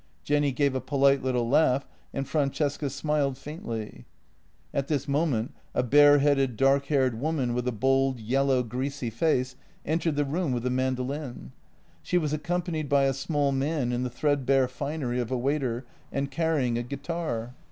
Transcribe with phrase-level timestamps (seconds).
[0.23, 4.05] Jenny gave a polite little laugh, and Francesca smiled faintly.
[4.73, 9.55] At this moment a bare headed, dark haired woman with a bold, yellow, greasy face
[9.85, 11.51] entered the room with a mandolin.
[12.01, 16.31] She was accompanied by a small man in the threadbare finery of a waiter, and
[16.31, 17.53] carrying a guitar.